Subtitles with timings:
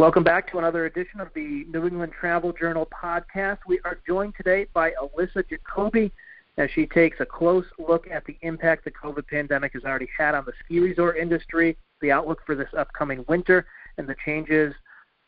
[0.00, 3.58] Welcome back to another edition of the New England Travel Journal podcast.
[3.66, 6.10] We are joined today by Alyssa Jacoby
[6.56, 10.34] as she takes a close look at the impact the COVID pandemic has already had
[10.34, 13.66] on the ski resort industry, the outlook for this upcoming winter,
[13.98, 14.74] and the changes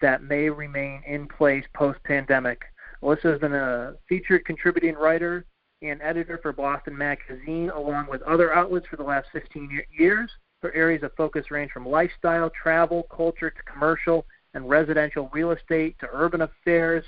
[0.01, 2.63] that may remain in place post pandemic.
[3.03, 5.45] Alyssa has been a featured contributing writer
[5.83, 10.31] and editor for Boston Magazine, along with other outlets for the last 15 years.
[10.63, 15.97] Her areas of focus range from lifestyle, travel, culture, to commercial and residential real estate,
[16.01, 17.05] to urban affairs,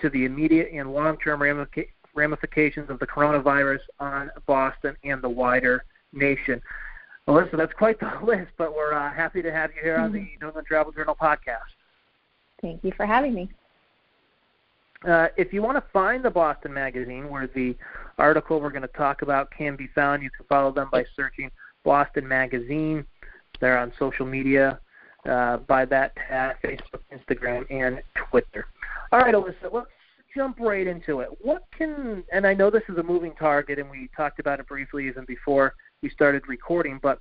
[0.00, 1.42] to the immediate and long term
[2.14, 6.60] ramifications of the coronavirus on Boston and the wider nation.
[7.28, 10.18] Alyssa, that's quite the list, but we're uh, happy to have you here on the
[10.18, 10.40] mm-hmm.
[10.40, 11.58] New England Travel Journal podcast.
[12.62, 13.48] Thank you for having me.
[15.08, 17.74] Uh, if you want to find the Boston Magazine, where the
[18.18, 21.50] article we're going to talk about can be found, you can follow them by searching
[21.84, 23.06] Boston Magazine.
[23.60, 24.78] They're on social media
[25.28, 28.66] uh, by that tab, Facebook, Instagram, and Twitter.
[29.12, 29.88] All right, Alyssa, let's
[30.34, 31.28] jump right into it.
[31.40, 34.68] What can, and I know this is a moving target, and we talked about it
[34.68, 37.20] briefly even before we started recording, but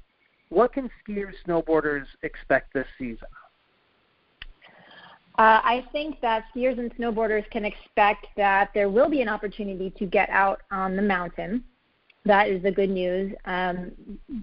[0.50, 3.28] what can skiers, snowboarders expect this season?
[5.38, 9.90] Uh, I think that skiers and snowboarders can expect that there will be an opportunity
[9.92, 11.64] to get out on the mountain.
[12.26, 13.34] That is the good news.
[13.46, 13.92] Um,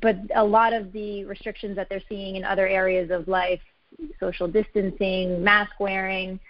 [0.03, 3.61] but a lot of the restrictions that they're seeing in other areas of life,
[4.19, 6.41] social distancing, mask wearing,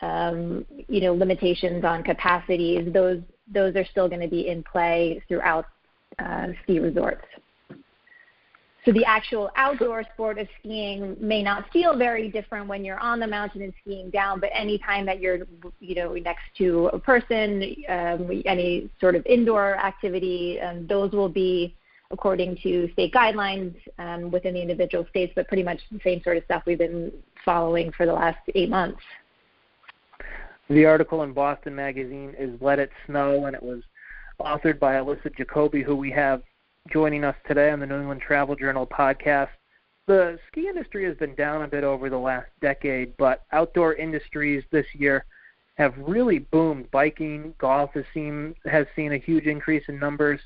[0.00, 3.20] um, you know, limitations on capacities, those
[3.52, 5.66] those are still going to be in play throughout
[6.18, 7.24] uh, ski resorts.
[8.84, 13.18] So the actual outdoor sport of skiing may not feel very different when you're on
[13.18, 15.38] the mountain and skiing down, but anytime that you're,
[15.80, 21.30] you know, next to a person, um, any sort of indoor activity, um, those will
[21.30, 21.74] be
[22.10, 26.36] according to state guidelines um, within the individual states, but pretty much the same sort
[26.36, 27.10] of stuff we've been
[27.42, 29.00] following for the last eight months.
[30.68, 33.82] The article in Boston Magazine is Let It Snow, and it was
[34.40, 36.42] authored by Alyssa Jacoby, who we have
[36.92, 39.48] joining us today on the New England Travel Journal podcast.
[40.06, 44.62] The ski industry has been down a bit over the last decade, but outdoor industries
[44.70, 45.24] this year
[45.76, 46.90] have really boomed.
[46.90, 50.40] Biking, golf has seen has seen a huge increase in numbers.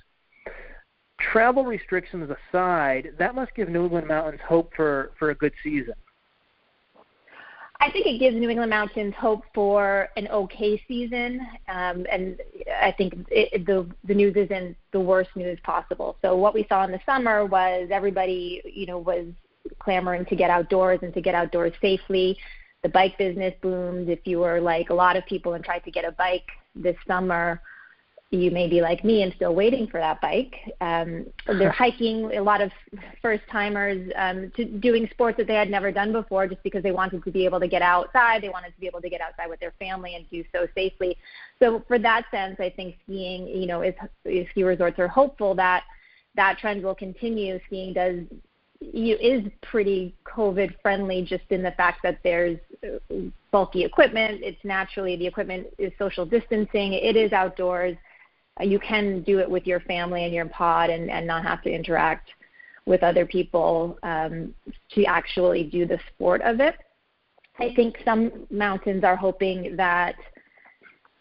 [1.21, 5.94] Travel restrictions aside, that must give New England Mountains hope for, for a good season.
[7.81, 12.37] I think it gives New England Mountains hope for an okay season, um, and
[12.83, 16.16] I think it, the the news isn't the worst news possible.
[16.21, 19.27] So what we saw in the summer was everybody, you know, was
[19.78, 22.37] clamoring to get outdoors and to get outdoors safely.
[22.83, 24.09] The bike business boomed.
[24.09, 26.97] If you were like a lot of people and tried to get a bike this
[27.06, 27.60] summer,
[28.31, 30.55] you may be like me and still waiting for that bike.
[30.83, 32.31] Um, they're hiking.
[32.37, 32.71] A lot of
[33.22, 36.91] first timers um, to doing sports that they had never done before, just because they
[36.91, 38.43] wanted to be able to get outside.
[38.43, 41.16] They wanted to be able to get outside with their family and do so safely.
[41.59, 43.94] So, for that sense, I think skiing, you know, is,
[44.50, 45.84] ski resorts are hopeful that
[46.37, 47.59] that trend will continue.
[47.66, 48.21] Skiing does
[48.81, 52.59] you, is pretty COVID friendly, just in the fact that there's
[53.50, 54.41] bulky equipment.
[54.43, 56.93] It's naturally the equipment is social distancing.
[56.93, 57.97] It is outdoors
[58.61, 61.71] you can do it with your family and your pod and, and not have to
[61.71, 62.31] interact
[62.87, 64.55] with other people um,
[64.93, 66.75] to actually do the sport of it.
[67.59, 70.15] I think some mountains are hoping that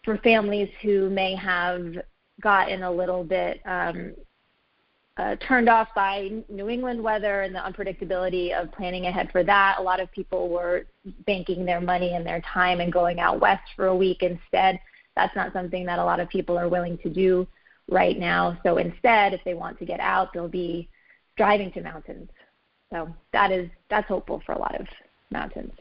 [0.06, 1.96] for families who may have
[2.42, 4.14] gotten a little bit um,
[5.18, 9.78] uh, turned off by New England weather and the unpredictability of planning ahead for that.
[9.80, 10.86] A lot of people were
[11.26, 14.80] banking their money and their time and going out west for a week instead
[15.18, 17.48] that's not something that a lot of people are willing to do
[17.90, 18.58] right now.
[18.64, 20.90] So instead, if they want to get out, they'll be
[21.38, 22.30] driving to mountains.
[22.92, 24.86] So that is that's hopeful for a lot of
[25.32, 25.74] mountains.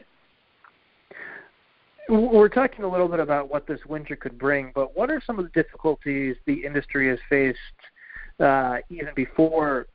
[2.09, 5.39] We're talking a little bit about what this winter could bring, but what are some
[5.39, 7.59] of the difficulties the industry has faced
[8.39, 9.87] uh, even before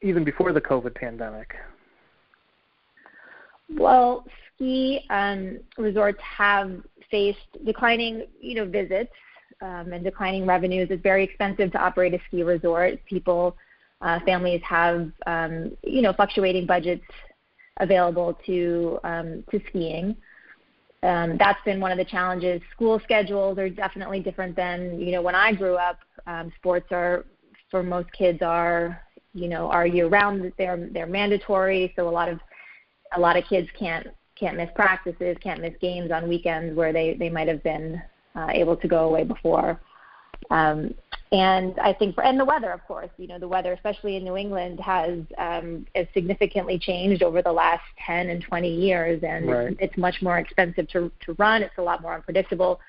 [0.00, 1.54] even before the COVID pandemic?
[3.76, 4.24] Well,
[4.62, 6.70] ski um, resorts have
[7.10, 9.12] faced declining, you know, visits
[9.60, 10.88] um, and declining revenues.
[10.90, 13.04] It's very expensive to operate a ski resort.
[13.06, 13.56] People,
[14.00, 17.04] uh, families have, um, you know, fluctuating budgets
[17.78, 20.16] available to um, to skiing.
[21.02, 22.62] Um, that's been one of the challenges.
[22.72, 25.98] School schedules are definitely different than you know when I grew up.
[26.26, 27.24] Um, sports are
[27.70, 29.00] for most kids are
[29.34, 30.52] you know are year round.
[30.56, 32.38] They're they're mandatory, so a lot of
[33.16, 34.06] a lot of kids can't
[34.38, 38.02] can't miss practices, can't miss games on weekends where they, they might have been
[38.34, 39.80] uh, able to go away before.
[40.50, 40.94] Um,
[41.32, 44.36] and I think, and the weather, of course, you know, the weather, especially in New
[44.36, 49.76] England, has um, has significantly changed over the last 10 and 20 years, and right.
[49.80, 51.62] it's much more expensive to to run.
[51.62, 52.80] It's a lot more unpredictable.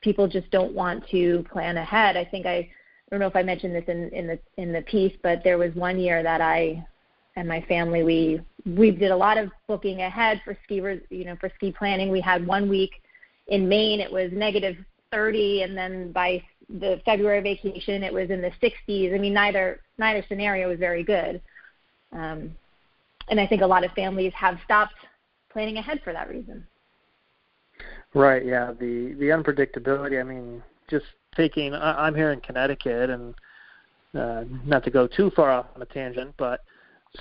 [0.00, 2.16] People just don't want to plan ahead.
[2.16, 2.70] I think I, I
[3.10, 5.74] don't know if I mentioned this in in the in the piece, but there was
[5.74, 6.86] one year that I
[7.38, 8.40] and my family we
[8.76, 10.76] we did a lot of booking ahead for ski
[11.10, 12.10] you know for ski planning.
[12.10, 13.00] We had one week
[13.46, 14.00] in Maine.
[14.00, 14.76] It was negative
[15.12, 19.14] 30, and then by the February vacation, it was in the 60s.
[19.14, 21.40] I mean, neither neither scenario was very good.
[22.12, 22.54] Um,
[23.28, 24.94] and I think a lot of families have stopped
[25.50, 26.66] planning ahead for that reason.
[28.14, 28.44] Right.
[28.44, 28.72] Yeah.
[28.72, 30.20] The the unpredictability.
[30.20, 31.06] I mean, just
[31.36, 31.72] taking.
[31.72, 33.34] I'm here in Connecticut, and
[34.14, 36.64] uh, not to go too far off on a tangent, but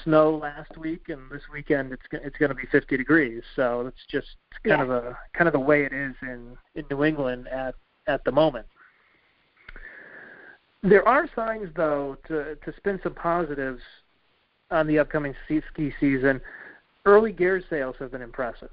[0.04, 3.42] snow last week, and this weekend it's it's going to be 50 degrees.
[3.56, 4.28] So it's just
[4.66, 4.84] kind yeah.
[4.84, 7.76] of a kind of the way it is in in New England at
[8.08, 8.66] at the moment.
[10.84, 13.82] There are signs, though, to to spin some positives
[14.72, 16.42] on the upcoming ski season.
[17.06, 18.70] Early gear sales have been impressive.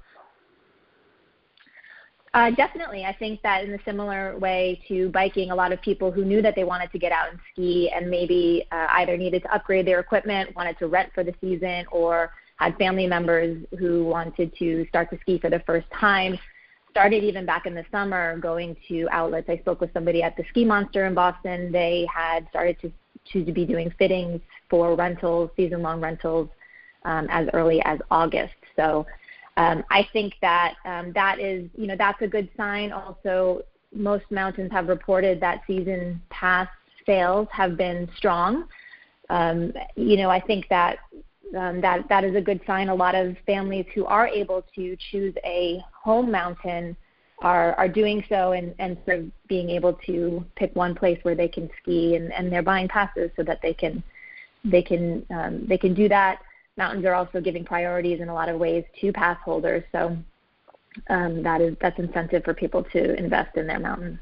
[2.35, 3.05] Uh, definitely.
[3.05, 6.41] I think that in a similar way to biking, a lot of people who knew
[6.41, 9.87] that they wanted to get out and ski and maybe uh, either needed to upgrade
[9.87, 14.85] their equipment, wanted to rent for the season, or had family members who wanted to
[14.89, 16.37] start to ski for the first time,
[16.91, 19.47] started even back in the summer going to outlets.
[19.47, 21.71] I spoke with somebody at the Ski Monster in Boston.
[21.71, 26.49] They had started to, to be doing fittings for rentals, season long rentals,
[27.05, 28.55] um, as early as August.
[28.75, 29.05] So
[29.57, 32.91] um, I think that um, that is, you know, that's a good sign.
[32.91, 33.63] Also,
[33.93, 36.67] most mountains have reported that season pass
[37.05, 38.67] sales have been strong.
[39.29, 40.97] Um, you know, I think that
[41.57, 42.89] um, that that is a good sign.
[42.89, 46.97] A lot of families who are able to choose a home mountain
[47.39, 51.35] are are doing so and and sort of being able to pick one place where
[51.35, 54.03] they can ski and and they're buying passes so that they can
[54.65, 56.39] they can um, they can do that
[56.77, 59.83] mountains are also giving priorities in a lot of ways to pass holders.
[59.91, 60.17] So
[61.09, 64.19] um, that is that's incentive for people to invest in their mountain.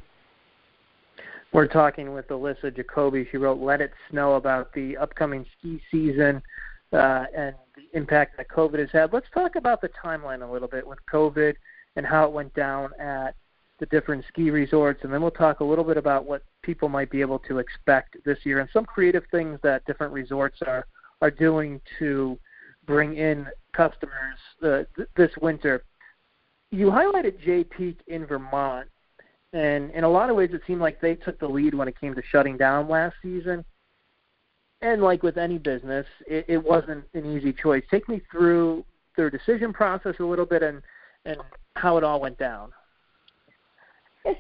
[1.52, 3.28] We're talking with Alyssa Jacoby.
[3.30, 6.42] She wrote "Let It Snow" about the upcoming ski season
[6.92, 9.14] uh, and the impact that COVID has had.
[9.14, 11.56] Let's talk about the timeline a little bit with COVID
[11.96, 13.36] and how it went down at
[13.80, 17.12] the different ski resorts, and then we'll talk a little bit about what people might
[17.12, 20.88] be able to expect this year and some creative things that different resorts are
[21.24, 22.38] are doing to
[22.86, 25.86] bring in customers uh, th- this winter.
[26.70, 28.90] You highlighted Jay Peak in Vermont,
[29.54, 31.98] and in a lot of ways, it seemed like they took the lead when it
[31.98, 33.64] came to shutting down last season.
[34.82, 37.84] And like with any business, it, it wasn't an easy choice.
[37.90, 38.84] Take me through
[39.16, 40.82] their decision process a little bit and
[41.24, 41.38] and
[41.78, 42.74] how it all went down.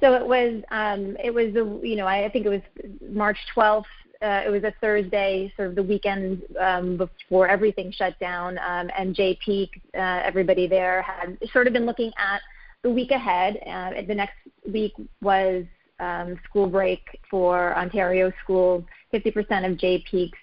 [0.01, 2.61] So it was um, it was you know I think it was
[3.09, 3.85] March 12th
[4.23, 8.89] uh, it was a Thursday, sort of the weekend um, before everything shut down, um,
[8.97, 12.41] and Jay Peak, uh, everybody there had sort of been looking at
[12.83, 13.57] the week ahead.
[13.67, 14.35] Uh, the next
[14.71, 15.65] week was
[15.99, 18.83] um, school break for Ontario schools.
[19.13, 20.37] 50% of Jay Peak's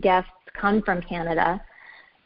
[0.00, 0.30] guests
[0.60, 1.60] come from Canada,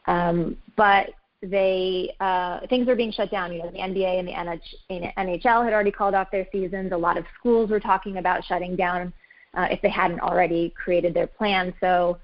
[0.07, 1.11] um, but
[1.41, 3.53] they uh, things were being shut down.
[3.53, 6.91] You know, the NBA and the NH- NHL had already called off their seasons.
[6.91, 9.13] A lot of schools were talking about shutting down
[9.55, 11.73] uh, if they hadn't already created their plan.
[11.79, 12.17] So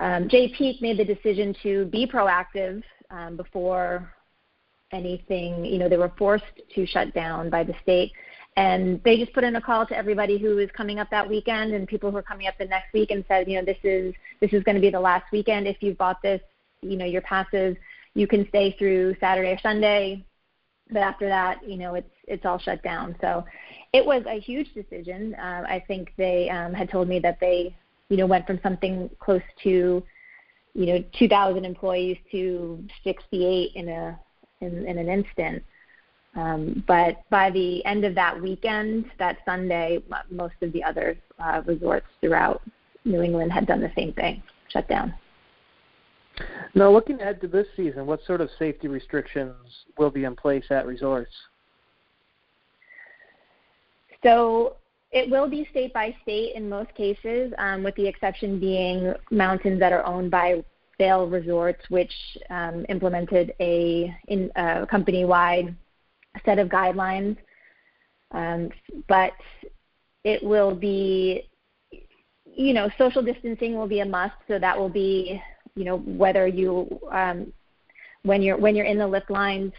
[0.00, 4.12] um, Jay Peak made the decision to be proactive um, before
[4.92, 8.12] anything, you know, they were forced to shut down by the state.
[8.56, 11.74] And they just put in a call to everybody who is coming up that weekend
[11.74, 14.14] and people who are coming up the next week and said, you know, this is
[14.40, 15.66] this is going to be the last weekend.
[15.66, 16.40] If you've bought this,
[16.80, 17.76] you know, your passes,
[18.14, 20.24] you can stay through Saturday or Sunday,
[20.90, 23.14] but after that, you know, it's it's all shut down.
[23.20, 23.44] So
[23.96, 25.34] it was a huge decision.
[25.34, 27.74] Uh, I think they um, had told me that they,
[28.10, 30.02] you know, went from something close to,
[30.74, 34.20] you know, 2,000 employees to 68 in a
[34.60, 35.62] in, in an instant.
[36.34, 41.62] Um, but by the end of that weekend, that Sunday, most of the other uh,
[41.64, 42.62] resorts throughout
[43.04, 45.14] New England had done the same thing, shut down.
[46.74, 49.54] Now, looking ahead to this season, what sort of safety restrictions
[49.96, 51.32] will be in place at resorts?
[54.26, 54.76] So
[55.12, 59.78] it will be state by state in most cases, um, with the exception being mountains
[59.78, 60.64] that are owned by
[60.98, 62.12] Vail Resorts, which
[62.50, 65.76] um, implemented a, in, uh, company-wide
[66.44, 67.36] set of guidelines.
[68.32, 68.70] Um,
[69.08, 69.32] but
[70.24, 71.48] it will be,
[72.44, 74.34] you know, social distancing will be a must.
[74.48, 75.40] So that will be,
[75.76, 77.52] you know, whether you um,
[78.22, 79.72] when you're when you're in the lift lines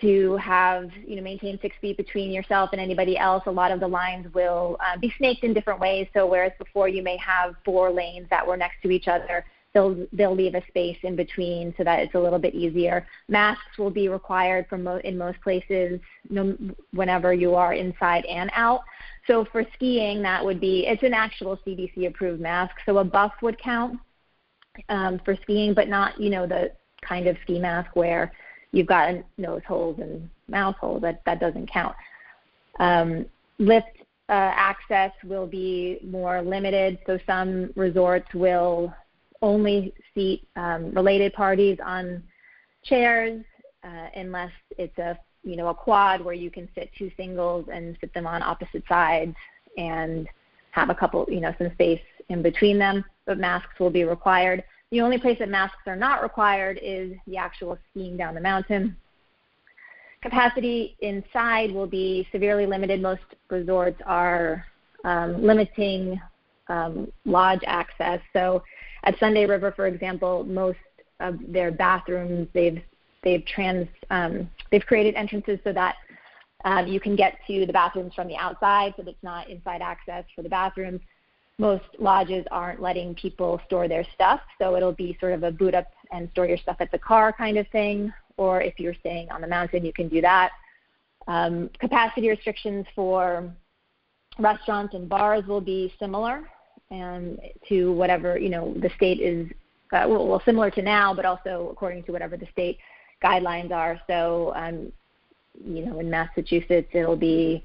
[0.00, 3.44] to have you know maintain six feet between yourself and anybody else.
[3.46, 6.08] A lot of the lines will uh, be snaked in different ways.
[6.14, 10.06] So whereas before you may have four lanes that were next to each other, they'll
[10.12, 13.06] they'll leave a space in between so that it's a little bit easier.
[13.28, 16.56] Masks will be required for mo- in most places no,
[16.92, 18.80] whenever you are inside and out.
[19.26, 22.74] So for skiing, that would be it's an actual CDC approved mask.
[22.86, 24.00] So a buff would count
[24.88, 26.72] um, for skiing, but not you know the
[27.02, 28.32] kind of ski mask where
[28.74, 31.02] you've got nose holes and mouth holes.
[31.02, 31.94] That that doesn't count.
[32.80, 33.26] Um,
[33.58, 33.86] lift
[34.28, 38.92] uh, access will be more limited, so some resorts will
[39.42, 42.22] only seat um, related parties on
[42.84, 43.44] chairs
[43.84, 47.96] uh, unless it's a you know a quad where you can sit two singles and
[48.00, 49.36] sit them on opposite sides
[49.76, 50.28] and
[50.70, 53.04] have a couple you know some space in between them.
[53.26, 54.64] But masks will be required.
[54.94, 58.96] The only place that masks are not required is the actual skiing down the mountain.
[60.22, 63.02] Capacity inside will be severely limited.
[63.02, 64.64] Most resorts are
[65.04, 66.20] um, limiting
[66.68, 68.20] um, lodge access.
[68.32, 68.62] So
[69.02, 70.78] at Sunday River, for example, most
[71.18, 72.80] of their bathrooms they've
[73.24, 75.96] they've trans um, they've created entrances so that
[76.64, 79.82] um, you can get to the bathrooms from the outside, so that it's not inside
[79.82, 81.00] access for the bathrooms
[81.58, 85.74] most lodges aren't letting people store their stuff, so it'll be sort of a boot
[85.74, 88.12] up and store your stuff at the car kind of thing.
[88.36, 90.50] Or if you're staying on the mountain, you can do that.
[91.28, 93.50] Um, capacity restrictions for
[94.38, 96.48] restaurants and bars will be similar
[96.90, 99.48] um, to whatever you know the state is
[99.92, 102.78] uh, well, well, similar to now, but also according to whatever the state
[103.22, 104.00] guidelines are.
[104.08, 104.92] So, um,
[105.64, 107.62] you know, in Massachusetts, it'll be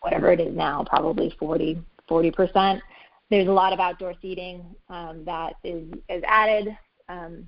[0.00, 2.82] whatever it is now, probably 40 40 percent
[3.30, 6.76] there's a lot of outdoor seating um, that is, is added.
[7.08, 7.46] Um,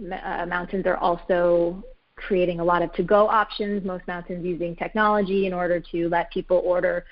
[0.00, 1.82] uh, mountains are also
[2.16, 3.84] creating a lot of to-go options.
[3.84, 7.04] Most mountains using technology in order to let people order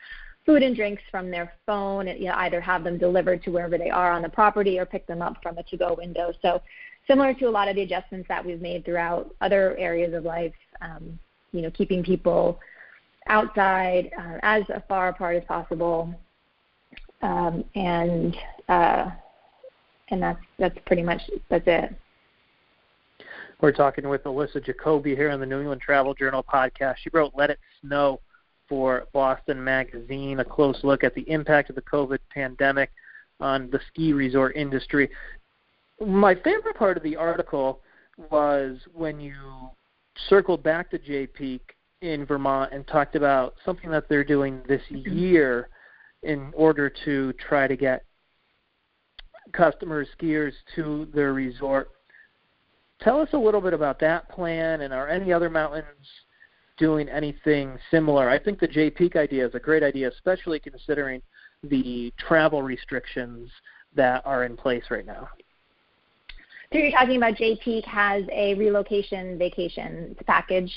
[0.44, 3.76] food and drinks from their phone, and, you know, either have them delivered to wherever
[3.76, 6.32] they are on the property or pick them up from a to-go window.
[6.40, 6.62] So
[7.08, 10.54] similar to a lot of the adjustments that we've made throughout other areas of life,
[10.80, 11.18] um,
[11.50, 12.60] you know, keeping people
[13.28, 16.14] outside uh, as far apart as possible,
[17.22, 18.36] um, and
[18.68, 19.10] uh,
[20.10, 21.94] and that's that's pretty much that's it.
[23.60, 26.96] We're talking with Alyssa Jacoby here on the New England Travel Journal podcast.
[27.02, 28.20] She wrote "Let It Snow"
[28.68, 32.90] for Boston Magazine, a close look at the impact of the COVID pandemic
[33.40, 35.08] on the ski resort industry.
[36.00, 37.80] My favorite part of the article
[38.30, 39.34] was when you
[40.28, 44.82] circled back to Jay Peak in Vermont and talked about something that they're doing this
[44.90, 45.68] year
[46.22, 48.04] in order to try to get
[49.52, 51.90] customers, skiers to their resort.
[53.00, 56.06] Tell us a little bit about that plan, and are any other mountains
[56.78, 58.28] doing anything similar?
[58.28, 61.22] I think the Jay Peak idea is a great idea, especially considering
[61.62, 63.50] the travel restrictions
[63.94, 65.28] that are in place right now.
[66.72, 70.72] So you're talking about Jay Peak has a relocation vacation package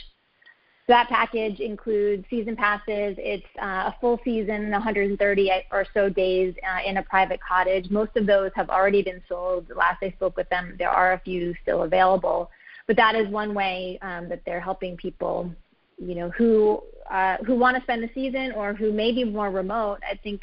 [0.89, 3.15] that package includes season passes.
[3.17, 7.89] It's uh, a full season, 130 or so days uh, in a private cottage.
[7.91, 9.67] Most of those have already been sold.
[9.75, 12.49] Last I spoke with them, there are a few still available.
[12.87, 15.53] But that is one way um, that they're helping people,
[15.99, 19.51] you know, who uh, who want to spend the season or who may be more
[19.51, 19.99] remote.
[20.09, 20.41] I think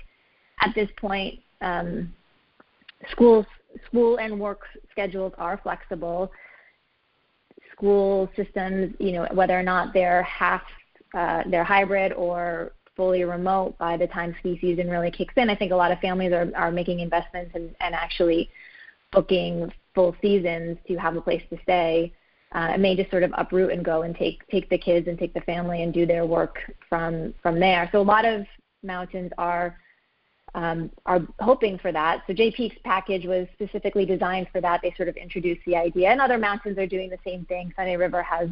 [0.60, 2.12] at this point, um,
[3.10, 3.46] schools
[3.86, 4.60] school and work
[4.92, 6.30] schedules are flexible
[7.76, 10.62] school systems, you know, whether or not they're half,
[11.14, 15.50] uh, they're hybrid or fully remote by the time ski season really kicks in.
[15.50, 18.50] I think a lot of families are, are making investments and, and actually
[19.12, 22.12] booking full seasons to have a place to stay.
[22.52, 25.18] Uh, it may just sort of uproot and go and take take the kids and
[25.18, 27.88] take the family and do their work from from there.
[27.92, 28.46] So a lot of
[28.82, 29.76] mountains are
[30.56, 32.22] um, are hoping for that.
[32.26, 34.80] So Jay Peak's package was specifically designed for that.
[34.82, 37.72] They sort of introduced the idea, and other mountains are doing the same thing.
[37.76, 38.48] Sunday River has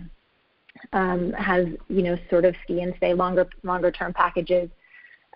[0.93, 4.69] um, has you know sort of ski and stay longer longer term packages.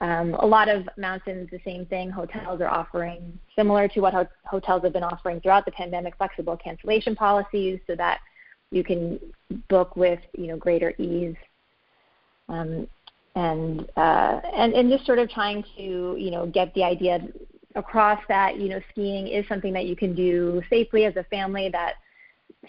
[0.02, 2.10] Um, a lot of mountains, the same thing.
[2.10, 6.56] Hotels are offering similar to what ho- hotels have been offering throughout the pandemic, flexible
[6.56, 8.20] cancellation policies, so that
[8.70, 9.18] you can
[9.68, 11.34] book with you know greater ease.
[12.50, 12.88] Um,
[13.38, 17.20] and uh, and and just sort of trying to you know get the idea
[17.76, 21.68] across that you know skiing is something that you can do safely as a family.
[21.68, 21.94] That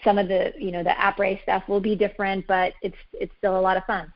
[0.04, 3.58] some of the you know the après stuff will be different, but it's it's still
[3.58, 4.12] a lot of fun.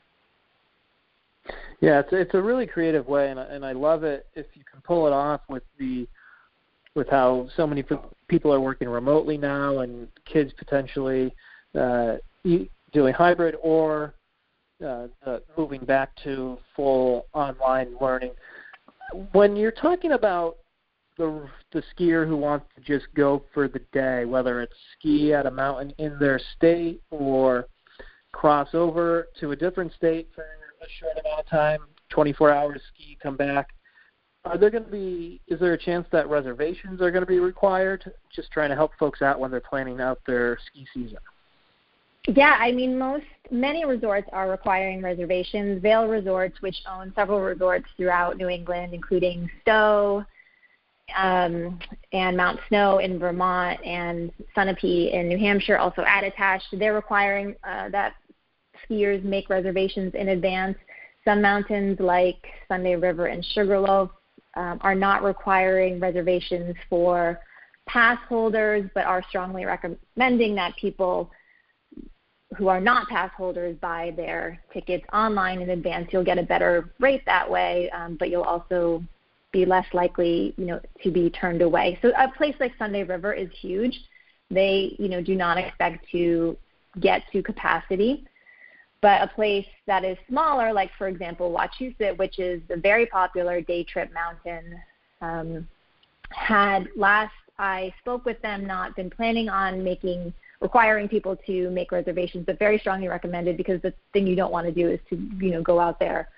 [1.80, 4.80] Yeah, it's it's a really creative way, and and I love it if you can
[4.82, 6.06] pull it off with the
[6.94, 7.84] with how so many
[8.28, 11.34] people are working remotely now, and kids potentially
[11.74, 12.18] uh,
[12.92, 14.14] doing hybrid or
[14.82, 18.32] uh, uh, moving back to full online learning.
[19.32, 20.56] When you're talking about
[21.16, 25.46] the the skier who wants to just go for the day, whether it's ski at
[25.46, 27.66] a mountain in their state or
[28.32, 33.16] cross over to a different state for a short amount of time, 24 hours ski,
[33.22, 33.68] come back.
[34.44, 35.40] Are there going to be?
[35.48, 38.12] Is there a chance that reservations are going to be required?
[38.34, 41.18] Just trying to help folks out when they're planning out their ski season.
[42.26, 45.82] Yeah, I mean, most many resorts are requiring reservations.
[45.82, 50.24] Vail Resorts, which owns several resorts throughout New England, including Stowe
[51.16, 51.78] um,
[52.12, 57.90] and Mount Snow in Vermont and Sunapee in New Hampshire, also Attitash, they're requiring uh,
[57.90, 58.14] that
[58.88, 60.78] skiers make reservations in advance.
[61.24, 64.10] Some mountains like Sunday River and Sugarloaf
[64.56, 67.38] um, are not requiring reservations for
[67.86, 71.30] pass holders, but are strongly recommending that people
[72.56, 76.08] who are not pass holders buy their tickets online in advance.
[76.12, 79.02] You'll get a better rate that way, um, but you'll also
[79.52, 81.98] be less likely, you know, to be turned away.
[82.02, 83.98] So a place like Sunday River is huge.
[84.50, 86.56] They, you know, do not expect to
[87.00, 88.26] get to capacity.
[89.00, 93.60] But a place that is smaller, like for example Wachusett, which is a very popular
[93.60, 94.80] day trip mountain,
[95.20, 95.68] um,
[96.30, 100.32] had last I spoke with them not been planning on making
[100.64, 104.66] requiring people to make reservations, but very strongly recommended because the thing you don't want
[104.66, 106.30] to do is to you know go out there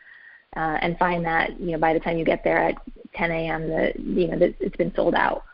[0.56, 2.74] uh, and find that you know by the time you get there at
[3.14, 3.68] 10 a.m.
[3.68, 5.44] the you know the, it's been sold out.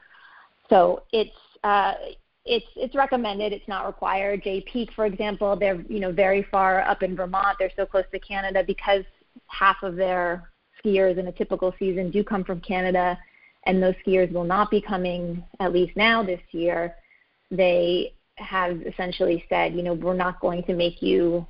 [0.71, 1.93] So it's uh,
[2.47, 3.53] it's it's recommended.
[3.53, 4.43] It's not required.
[4.43, 7.59] Jay Peak, for example, they're you know very far up in Vermont.
[7.59, 9.05] They're so close to Canada because
[9.49, 10.51] half of their
[10.83, 13.19] skiers in a typical season do come from Canada,
[13.67, 16.97] and those skiers will not be coming at least now this year.
[17.51, 21.47] They have essentially said, you know, we're not going to make you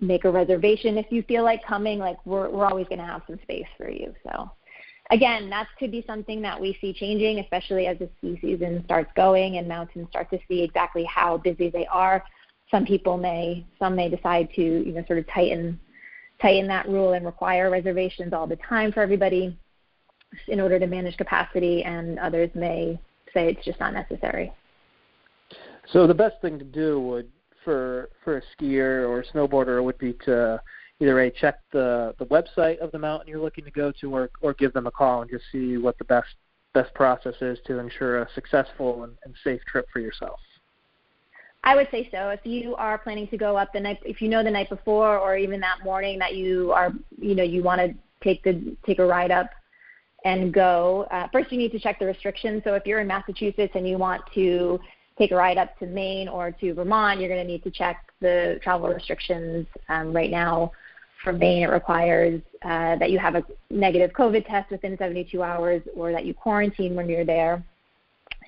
[0.00, 1.98] make a reservation if you feel like coming.
[1.98, 4.14] Like we're we're always going to have some space for you.
[4.24, 4.50] So
[5.10, 9.10] again, that could be something that we see changing, especially as the ski season starts
[9.16, 12.22] going and mountains start to see exactly how busy they are.
[12.70, 15.78] Some people may some may decide to you know sort of tighten
[16.40, 19.56] tighten that rule and require reservations all the time for everybody
[20.48, 22.98] in order to manage capacity, and others may
[23.32, 24.52] say it's just not necessary.
[25.92, 27.30] So the best thing to do would
[27.64, 30.60] for for a skier or a snowboarder would be to
[31.00, 34.30] either a check the the website of the mountain you're looking to go to, or
[34.40, 36.34] or give them a call and just see what the best
[36.72, 40.38] best process is to ensure a successful and, and safe trip for yourself.
[41.64, 42.28] I would say so.
[42.28, 45.18] If you are planning to go up the night, if you know the night before
[45.18, 49.00] or even that morning that you are, you know, you want to take the take
[49.00, 49.50] a ride up
[50.24, 51.06] and go.
[51.10, 52.62] Uh, first, you need to check the restrictions.
[52.62, 54.78] So if you're in Massachusetts and you want to
[55.18, 58.12] take a ride up to Maine or to Vermont, you're going to need to check
[58.20, 59.66] the travel restrictions.
[59.88, 60.72] Um, right now,
[61.24, 65.82] for Maine, it requires uh, that you have a negative COVID test within 72 hours
[65.94, 67.64] or that you quarantine when you're there.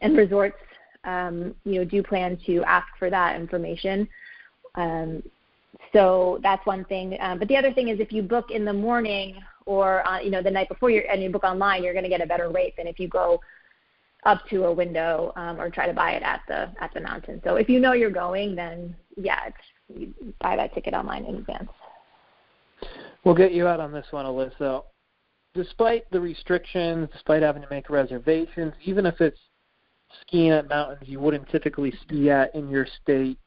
[0.01, 0.59] And resorts,
[1.05, 4.09] um, you know, do plan to ask for that information.
[4.75, 5.23] Um,
[5.93, 7.17] so that's one thing.
[7.21, 10.31] Um, but the other thing is if you book in the morning or uh, you
[10.31, 12.49] know the night before you and you book online, you're going to get a better
[12.49, 13.41] rate than if you go
[14.25, 17.41] up to a window um, or try to buy it at the at the mountain.
[17.45, 21.71] So if you know you're going, then yeah, it's, buy that ticket online in advance.
[23.25, 24.85] We'll get you out on this one, Alyssa.
[25.55, 29.39] Despite the restrictions, despite having to make reservations, even if it's
[30.23, 33.39] skiing at mountains you wouldn't typically ski at in your state,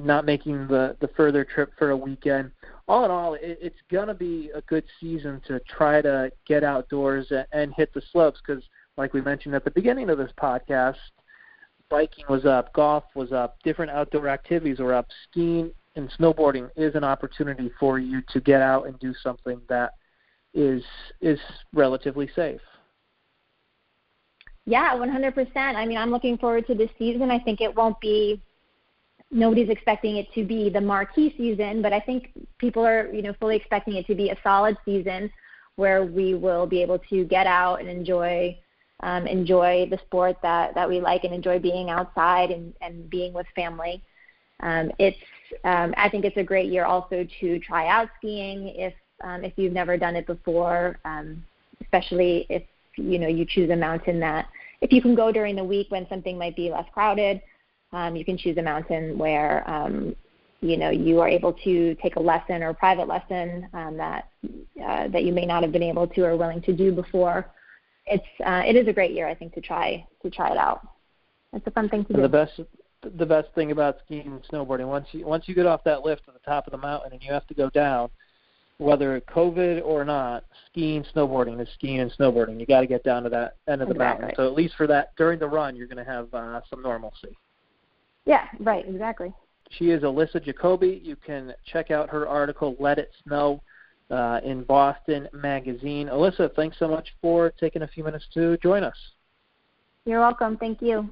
[0.00, 2.50] not making the the further trip for a weekend.
[2.86, 7.26] All in all, it, it's gonna be a good season to try to get outdoors
[7.30, 8.62] and, and hit the slopes because
[8.98, 10.96] like we mentioned at the beginning of this podcast,
[11.88, 15.06] biking was up, golf was up, different outdoor activities were up.
[15.30, 19.92] Skiing and snowboarding is an opportunity for you to get out and do something that
[20.52, 20.82] is
[21.20, 21.38] is
[21.72, 22.60] relatively safe.
[24.66, 25.56] Yeah, 100%.
[25.56, 27.30] I mean, I'm looking forward to this season.
[27.30, 28.42] I think it won't be
[29.30, 33.34] nobody's expecting it to be the marquee season, but I think people are, you know,
[33.40, 35.30] fully expecting it to be a solid season
[35.76, 38.58] where we will be able to get out and enjoy
[39.02, 43.32] um, enjoy the sport that, that we like and enjoy being outside and, and being
[43.32, 44.02] with family.
[44.60, 45.18] Um, it's
[45.64, 48.92] um, I think it's a great year also to try out skiing if
[49.24, 51.44] um, if you've never done it before, um,
[51.80, 52.62] especially if
[52.96, 54.48] you know you choose a mountain that
[54.80, 57.40] if you can go during the week when something might be less crowded,
[57.92, 60.14] um, you can choose a mountain where um,
[60.60, 64.28] you know you are able to take a lesson or a private lesson um, that
[64.84, 67.46] uh, that you may not have been able to or willing to do before
[68.10, 70.86] it's uh, it is a great year I think to try to try it out.
[71.52, 72.22] It's a fun thing to and do.
[72.22, 72.60] The best
[73.16, 74.88] the best thing about skiing and snowboarding.
[74.88, 77.22] Once you once you get off that lift at the top of the mountain and
[77.22, 78.10] you have to go down,
[78.78, 82.58] whether COVID or not, skiing, snowboarding is skiing and snowboarding.
[82.58, 84.22] You got to get down to that end of the exactly.
[84.22, 84.36] mountain.
[84.36, 87.36] So at least for that during the run, you're going to have uh, some normalcy.
[88.24, 89.32] Yeah, right, exactly.
[89.70, 91.00] She is Alyssa Jacoby.
[91.04, 93.60] You can check out her article "Let It Snow"
[94.10, 96.08] uh, in Boston Magazine.
[96.08, 98.96] Alyssa, thanks so much for taking a few minutes to join us.
[100.04, 100.56] You're welcome.
[100.56, 101.08] Thank you.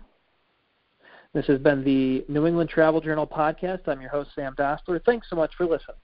[1.34, 3.88] This has been the New England Travel Journal podcast.
[3.88, 5.04] I'm your host, Sam Dostler.
[5.04, 5.96] Thanks so much for listening.